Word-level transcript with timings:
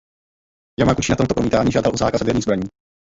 Jamaguči 0.79 1.11
na 1.11 1.15
tomto 1.15 1.33
promítání 1.33 1.71
žádal 1.71 1.91
o 1.93 1.97
zákaz 1.97 2.21
jaderných 2.21 2.43
zbraní. 2.43 2.67